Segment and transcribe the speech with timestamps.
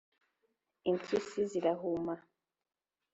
[0.89, 2.13] Impyisi zirahuma